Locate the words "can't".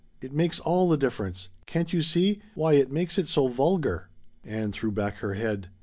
1.67-1.93